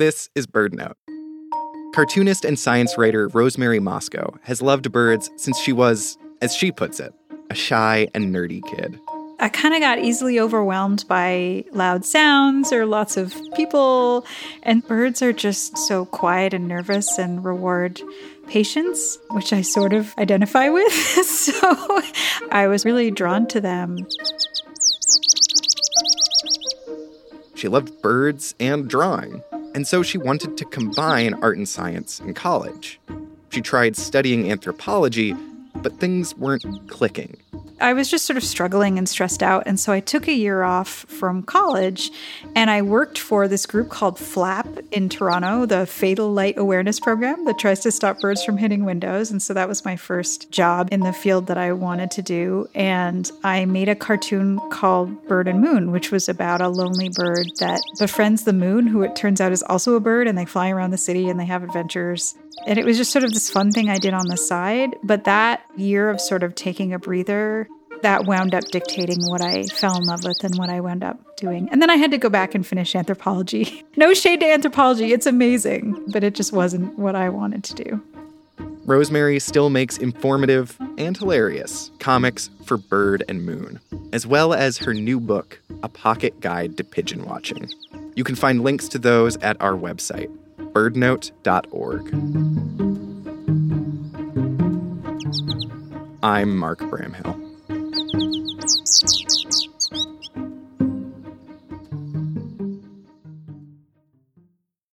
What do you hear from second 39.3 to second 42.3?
out. And so I took a year off from college